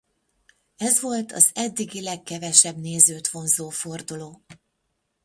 [0.77, 4.41] Ez volt az eddigi legkevesebb nézőt vonzó forduló.